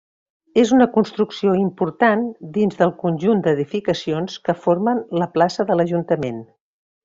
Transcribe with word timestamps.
És 0.59 0.69
una 0.77 0.87
construcció 0.95 1.53
important 1.63 2.23
dins 2.57 2.79
del 2.81 2.93
conjunt 3.03 3.45
d'edificacions 3.49 4.41
que 4.49 4.59
formen 4.65 5.07
la 5.23 5.31
plaça 5.39 5.71
de 5.73 5.79
l'Ajuntament. 5.81 6.43